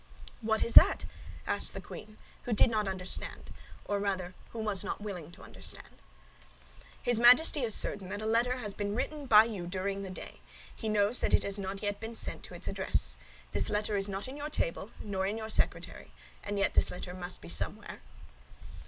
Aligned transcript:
"What 0.41 0.63
is 0.63 0.73
that?" 0.73 1.05
asked 1.45 1.75
the 1.75 1.79
queen, 1.79 2.17
who 2.45 2.53
did 2.53 2.71
not 2.71 2.87
understand, 2.87 3.53
or 3.85 3.99
rather 3.99 4.33
was 4.51 4.83
not 4.83 4.99
willing 4.99 5.31
to 5.33 5.43
understand. 5.43 6.01
"His 7.03 7.19
majesty 7.19 7.61
is 7.61 7.75
certain 7.75 8.09
that 8.09 8.19
a 8.19 8.25
letter 8.25 8.57
has 8.57 8.73
been 8.73 8.95
written 8.95 9.27
by 9.27 9.43
you 9.43 9.67
during 9.67 10.01
the 10.01 10.09
day; 10.09 10.41
he 10.75 10.89
knows 10.89 11.19
that 11.19 11.35
it 11.35 11.43
has 11.43 11.59
not 11.59 11.83
yet 11.83 11.99
been 11.99 12.15
sent 12.15 12.41
to 12.45 12.55
its 12.55 12.67
address. 12.67 13.15
This 13.51 13.69
letter 13.69 13.95
is 13.95 14.09
not 14.09 14.27
in 14.27 14.37
your 14.37 14.49
table 14.49 14.89
nor 15.01 15.27
in 15.27 15.37
your 15.37 15.49
secretary; 15.49 16.11
and 16.43 16.57
yet 16.57 16.73
this 16.73 16.89
letter 16.89 17.13
must 17.13 17.39
be 17.39 17.47
somewhere." 17.49 18.01